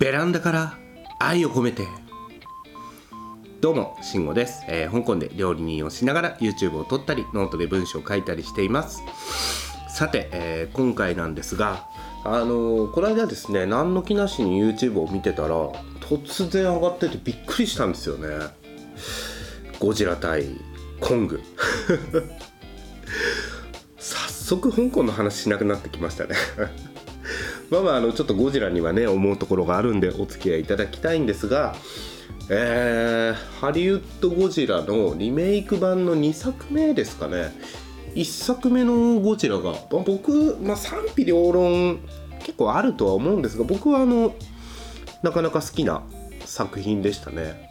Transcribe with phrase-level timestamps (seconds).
[0.00, 0.78] ベランダから
[1.18, 1.86] 愛を込めて。
[3.60, 9.02] どうも慎吾です、えー香港で料理人をしながら YouTube を撮ったりノートで文章を書いたりしています。
[9.90, 11.86] さて、えー今回なんですが
[12.24, 15.54] あのーこの間ですね何の気なしに YouTube を見てたら
[16.00, 18.46] 突然上がっててびっくりしたんですよね。
[19.78, 20.46] ゴジラ対
[20.98, 21.42] コング。
[23.98, 26.36] 早速香港の話しなくなってきましたね。
[27.70, 31.74] まあまああのちょっとゴジラにはね思うところがあるんでお付き合いいただきたいんですが
[32.52, 37.54] えー、ハリウッドゴジラのリメイク版の2作目ですかね
[38.16, 42.00] 1作目のゴジラが、まあ僕、まあ、賛否両論
[42.40, 44.34] 結構あるとは思うんですが僕はあの
[45.22, 46.02] なかなか好きな
[46.44, 47.70] 作品でしたね。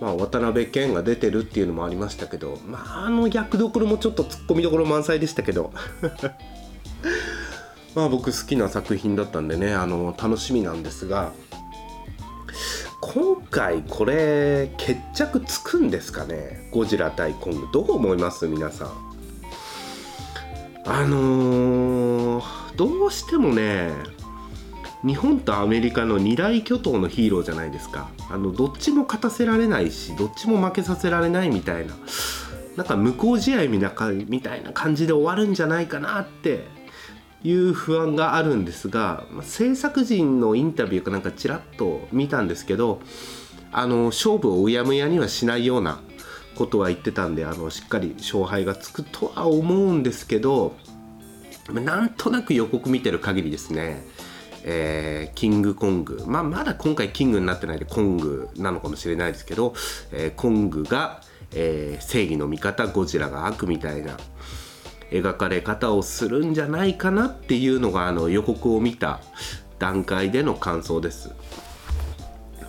[0.00, 5.72] まあ、渡辺謙が出てるっていうのもありましたけど、まあ、あの役どころもちょっとツッコミどころ満載でしたけど
[7.94, 11.32] まあ僕好きな作品だったんでねあの楽しみなんですが
[13.00, 17.68] 今回これ決着つくんですかねゴジラ対コング。
[17.72, 18.46] どう思います？
[18.46, 18.90] 皆さん。
[20.84, 23.90] あのーどうしてもね
[25.04, 28.10] 日本とアメリカの二大巨頭のヒーローじゃないですか。
[28.30, 31.94] あのどっちも勝たせられないしどっちも負けさせられないみたいな
[32.76, 36.64] なんか無効試合みたいな感じで終わるんじゃないかなって
[37.44, 43.00] いう不安があるんですが、制作陣のインタビューかなんかちらっと見たんですけど
[43.70, 46.00] あの勝負をうやむやにはしないような
[46.56, 50.74] ことは言ってたんであのしっかり勝敗がつくとは思うんですけど
[51.72, 54.02] なんとなく予告見てる限りですね、
[54.64, 59.74] えーキングコング、まあ、まだ今回キングになってないでコングなのかもしれないですけど、
[60.10, 64.16] えーコングが、えー正義の味方ゴジラが悪みたいな。
[65.10, 69.20] 描かれ方をするんじゃないかなっていうのがあの予告を見た
[69.78, 71.32] 段階での感想です。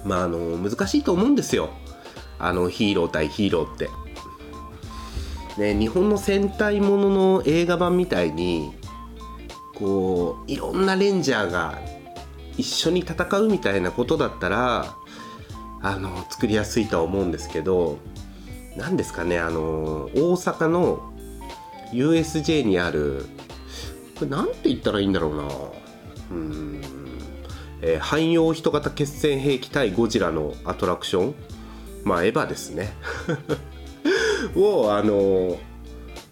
[0.06, 1.72] まああの難しいと思うんですよ
[2.38, 3.90] あのヒーロー対ヒーローって。
[5.58, 8.72] ね、日本の戦隊ものの映画版みたいに
[9.76, 11.78] こういろんなレンジャーが
[12.58, 14.96] 一緒に戦うみたいなことだったら
[15.82, 17.98] あの作りやすいとは思うんですけど
[18.78, 21.14] 何ですかねあの大阪の
[21.92, 23.26] USJ にある
[24.18, 25.48] これなんて言ったらいいんだろうな。
[26.32, 26.82] うん、
[27.82, 31.36] えー汎用人型決戦兵器対ゴジラのアトラクション。
[32.04, 32.94] まあエヴァですね。
[34.56, 35.58] をあの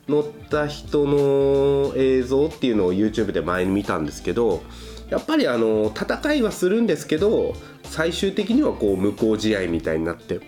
[0.07, 4.63] 乗った人の映像っていうのを YouTube で前に見たんですけど
[5.09, 7.53] やっぱりあの戦いはするんですけど
[7.84, 10.40] 最終的にはこう無効試合みたいになって。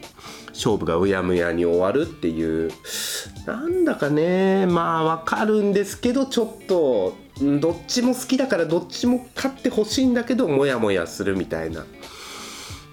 [0.60, 2.70] 勝負がうやむやに終わるっていう。
[3.46, 4.66] なんだかね。
[4.66, 7.16] まあわかるんですけどちょっと
[7.62, 11.82] どっちも好きだからどっちも勝ってほしいんだけどモヤモヤするみたいな。
[11.82, 11.86] う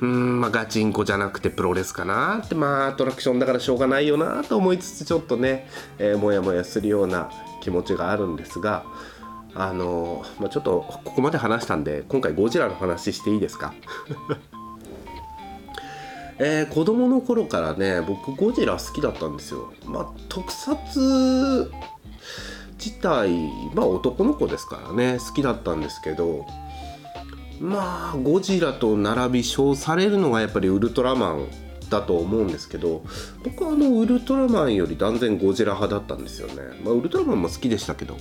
[0.05, 2.55] ーんまあガチンコじゃなくてプロレスかなって。
[2.55, 5.69] まあアトラクションだからしょうがないよなと思いつつちょっとね、
[5.99, 7.31] えー、モヤモヤするような
[7.63, 8.85] 気持ちがあるんですが
[9.55, 13.73] あのーまあ、ちょっとここまで話したんで今回ゴジラの話していいですか？
[16.39, 19.73] えー子供の頃からね僕ゴジラ好きだったんですよ。
[19.87, 21.71] まあ特撮
[22.79, 23.31] 自体
[23.75, 26.47] まあ男の子ですからね好きだったんですけど
[27.61, 31.49] まあゴジラと並び称されるのがやっぱりウルトラマン
[31.89, 33.03] だと思うんですけど
[33.45, 36.55] 僕はあのウルトラマンより断然ゴジラ派だったんですよね、
[36.85, 38.17] まあ、ウルトラマンも好きでしたけど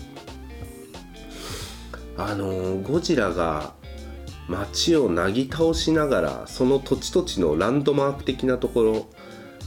[2.18, 3.74] あのゴジラが
[4.48, 9.08] 街をなぎ倒しながらその土地土地のランドマーク的なところ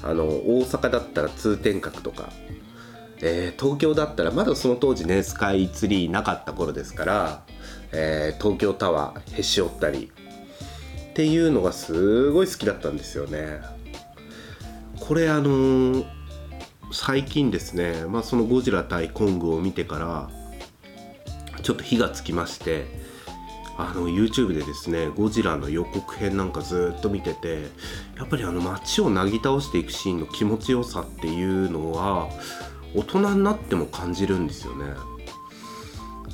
[0.03, 2.31] あの大阪だったら通天閣とか、
[3.21, 7.43] えー東京だったらまだその当時ねスカイツリーなかった頃ですから、
[7.93, 10.13] えー東京タワーへし折ったり
[11.11, 13.61] っていうのがすごい好きだったんですよね。
[15.01, 16.19] これあのー
[16.91, 20.31] 最近ですね、まあ、そのゴジラ対コングを見てから
[21.63, 22.87] ちょっと火がつきまして
[23.79, 27.63] あの YouTube でですねゴジラの予告編なんかずっと見てて
[28.17, 32.29] やっぱりあの街をなぎ倒していくシーンの気持ちよさっていうのは
[32.95, 34.87] 大人になっても感じるんですよね。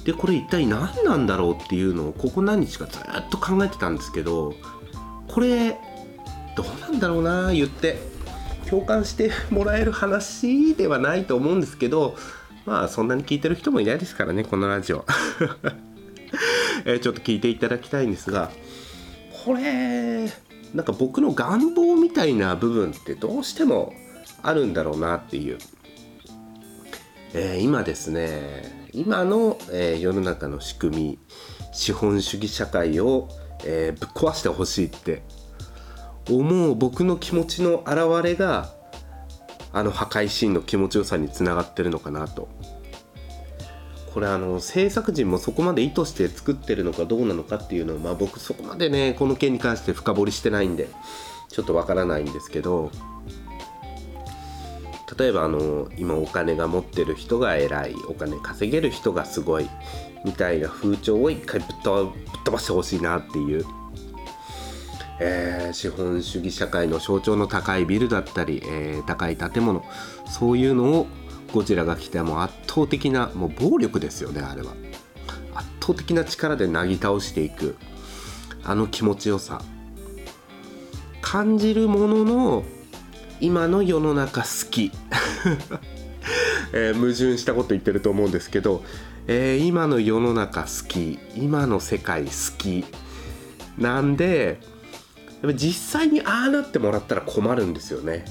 [0.05, 4.55] でこれ一体何なんだろうっていうのをここ何日かずっと考えてたんですけど
[5.29, 5.79] これ
[6.57, 7.99] どうなんだろうな言って
[8.69, 12.17] 共感してもらえる話ではないと思うんですけど
[12.67, 15.05] まあそんなに聞いてる人もいないですからねこのラジオ、
[16.85, 18.51] えーちょっと聞いていただきたいんですが
[19.45, 20.29] これ
[20.75, 23.95] なんか僕の願望みたいな部分ってどうしても
[24.43, 25.59] あるんだろうなっていう、
[27.33, 31.19] えー今ですね今の、えー世の中の仕組み
[31.73, 33.29] 資本主義社会を、
[33.65, 35.23] えー、ぶっ壊してほしいって
[36.31, 38.73] 思う僕の気持ちの表れが
[39.73, 42.49] あの破壊シーンの気持ちよさにつながってるのかなと
[44.15, 50.89] これあの制作陣もそこまで意図して作ってるのかどうなのかっていうのをまあ僕そこまでねこの件に関して深掘りしてないんで
[51.49, 52.93] ちょっとわからないんですけど
[55.19, 59.69] 例えばあの今お金が持ってる人が偉いお金稼げる人がすごい
[60.25, 63.65] みたいな風潮を一回ぶっ飛ばしてほしいなっていう、
[65.21, 69.85] えー、資本主義社会の象徴の高いビルだったり、えー、高い建物
[70.27, 71.07] そういうのを
[71.55, 74.73] ゴジラが来ても圧倒的なもう暴力ですよねあれは。
[75.55, 77.77] 圧倒的な力でなぎ倒していく。
[78.65, 79.63] あの気持ちよさ。
[81.21, 82.65] 感じるものの
[83.41, 84.91] 今の世の中好き、
[86.75, 88.83] えー、矛盾したこと言ってると思うんですけど、
[89.29, 91.21] えー、今の世の中好き。
[91.37, 92.85] 今の世界好き。
[93.79, 94.59] なんで
[95.55, 98.25] 実際にああなってもらったら困るんですよね。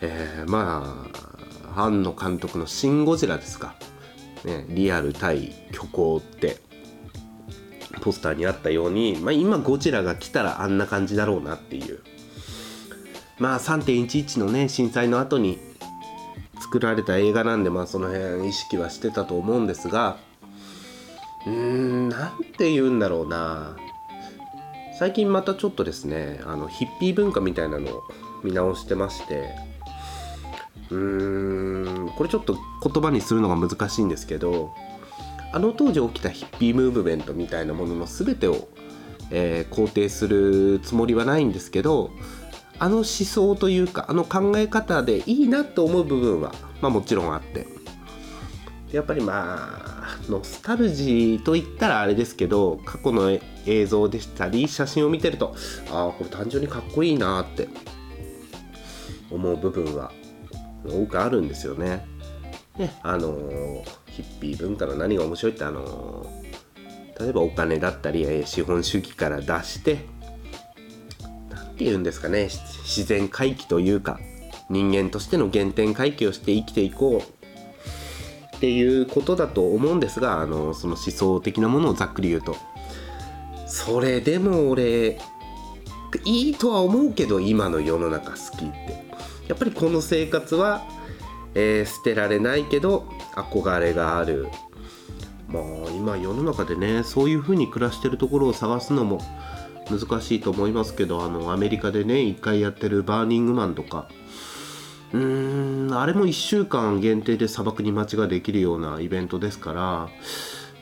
[0.00, 1.31] えー、まあ
[1.76, 3.74] 庵野監督の「シン・ゴジラ」ですか、
[4.44, 6.60] ね、リアル対虚構って。
[8.00, 12.00] ポスターにあったように、まあ、今ゴジラが来たらあんな感じだろうなっていう。
[13.38, 15.58] まあ3.11のね震災の後に
[16.60, 20.16] 作られた映画なんでまあその辺意識はしてたと思うんですが。
[21.46, 23.76] うーん何て言うんだろうな。
[24.98, 28.02] 最近またちょっとですねあのヒッピー文化みたいなのを
[28.44, 29.71] 見直してまして。
[30.92, 34.74] うーんこれちょっと言葉にするのが難しいんですけど
[35.52, 38.68] あの当時起きたヒッピームーブメントみたいなものの全てを、
[39.30, 42.10] えー、肯定するつもりはないんですけど
[42.78, 47.66] あの思想というかあの考え方でいいなと思う部分は、まあ、もちろんあって。
[48.92, 55.54] やっぱりまあノスタルジーと言ったらあれですけど過去の映像でしたり写真を見てると
[55.90, 57.68] ああこれ単純にかっこいいなって
[59.30, 60.12] 思う部分は
[60.86, 62.06] 多くあるんですよね。
[62.78, 62.92] ね。
[63.02, 70.12] あのー、ヒッピー文化の何が面白いってあのー、例えばお金だったり資本主義から出して
[71.82, 72.48] て言うんですかね。
[72.84, 74.20] 自然回帰というか
[74.70, 78.56] 人間としての原点回帰をして生きていこう。
[78.56, 82.56] っていうことだと思うんですがあのその思想的なものをざっくり言うと。
[83.66, 85.18] それでも俺
[86.24, 89.11] いいとは思うけど今の世の中好きって
[89.52, 90.82] やっぱりこの生活は、
[91.54, 94.48] えー、捨てられないけど憧れがある。
[95.46, 99.20] まあ今世の中でねそういう風に暮らしてるところを探すのも
[99.90, 104.08] 難しいと思いますけどあのアメリカでね1回やってるバーニングマンとか。
[105.12, 110.08] うーんあれも1週間限定で砂漠に街ができるようなイベントですから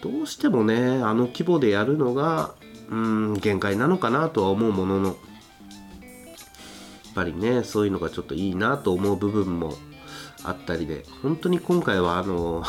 [0.01, 2.55] どうしてもねあの規模でやるのが
[2.89, 5.17] うん限界なのかなとは思うものの。
[7.15, 9.75] ぱりねそういうのがちょっといいなと思う部分も
[10.45, 12.65] あったりで本当に今回はあの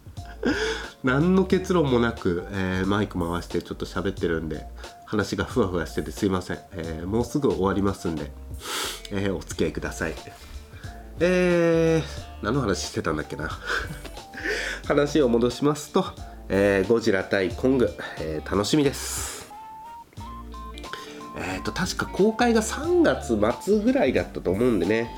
[1.02, 4.66] 何の結論もなく、えー、マイク回してちょっと喋ってるんで
[5.04, 8.30] 話がふわふわしててすいません、えー、もうすぐ終わりますんで、
[9.10, 10.14] えー、お付き合いください。
[11.18, 13.48] えー、何の話してたんだっけな。
[14.86, 16.04] 話を戻しますと、
[16.48, 19.35] え、ゴジラ対コング、え、楽しみです、
[21.66, 25.10] と確か公開が3月末ぐらいだったと思うんでね、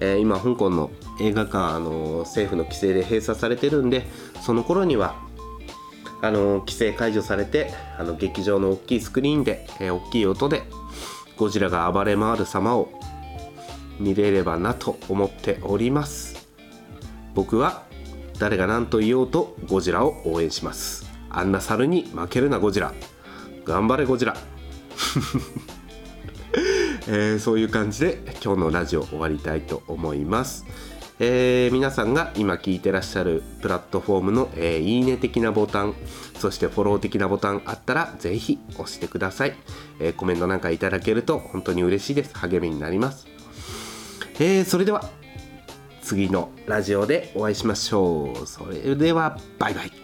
[0.00, 4.06] えー、今香港の映画館、あの政府の規制で閉鎖されてるんで
[4.42, 5.14] その頃には
[6.22, 10.62] あの規制解除されてあの劇場の大きいスクリーンで、えー、大きい音で
[11.36, 12.88] ゴジラが暴れ回る様を
[14.00, 16.48] 見れればなと思っております。
[17.34, 17.84] 僕は
[18.38, 21.06] 誰が何と言おうとゴジラを応援します。
[21.30, 22.92] あんな猿に負けるなゴジラ。
[23.64, 24.36] 頑張れゴジラ。
[27.06, 30.64] えー、そういう感じで今日のラジオ終わりたいと思います。
[31.20, 35.94] えー、皆さんが今聞いてらっしゃるプラットフォームの、えー、いいね的なボタン
[36.40, 39.54] そしてフォロー的なボタンあったらぜひ押してください、
[40.00, 42.36] えー、コメントなんかいただけると本当に嬉しいです。
[42.36, 43.28] 励みになります、
[44.40, 45.08] え、それでは
[46.02, 48.46] 次のラジオでお会いしましょう。
[48.46, 50.03] それではバイバイ。